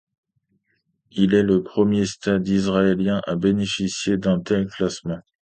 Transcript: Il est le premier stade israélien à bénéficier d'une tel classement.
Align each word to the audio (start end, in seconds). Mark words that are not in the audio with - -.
Il 1.11 1.35
est 1.35 1.43
le 1.43 1.61
premier 1.61 2.07
stade 2.07 2.47
israélien 2.47 3.21
à 3.27 3.35
bénéficier 3.35 4.17
d'une 4.17 4.41
tel 4.43 4.65
classement. 4.65 5.19